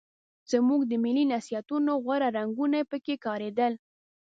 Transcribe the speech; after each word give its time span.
زموږ 0.51 0.81
د 0.87 0.93
ملي 1.03 1.25
نصیحتونو 1.33 1.91
غوره 2.03 2.29
رنګونه 2.37 2.77
به 2.81 2.85
پکې 2.89 3.15
ښکارېدل. 3.19 3.73